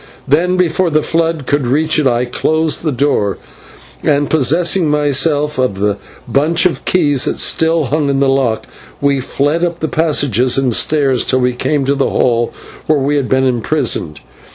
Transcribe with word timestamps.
Then, 0.27 0.57
before 0.57 0.89
the 0.89 1.03
flood 1.03 1.45
could 1.45 1.67
reach 1.67 1.99
it, 1.99 2.07
I 2.07 2.25
closed 2.25 2.81
the 2.81 2.91
door, 2.91 3.37
and, 4.01 4.31
possessing 4.31 4.89
myself 4.89 5.59
of 5.59 5.75
the 5.77 5.97
bunch 6.27 6.65
of 6.65 6.85
keys 6.85 7.25
that 7.25 7.37
still 7.37 7.83
hung 7.83 8.09
in 8.09 8.19
the 8.19 8.27
lock, 8.27 8.65
we 8.99 9.19
fled 9.19 9.63
up 9.63 9.77
the 9.77 9.87
passages 9.87 10.57
and 10.57 10.73
stairs 10.73 11.23
till 11.23 11.39
we 11.41 11.53
came 11.53 11.85
to 11.85 11.93
the 11.93 12.09
hall 12.09 12.51
where 12.87 12.97
we 12.97 13.15
had 13.15 13.29
been 13.29 13.45
imprisoned. 13.45 14.19